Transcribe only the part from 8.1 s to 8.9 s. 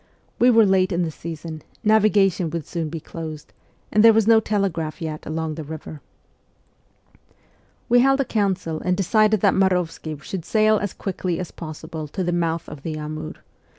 a council